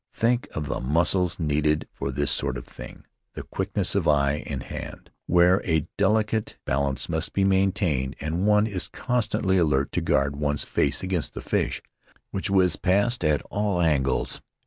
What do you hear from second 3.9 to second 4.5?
of eye